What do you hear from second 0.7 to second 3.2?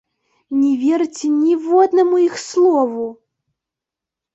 верце ніводнаму іх слову!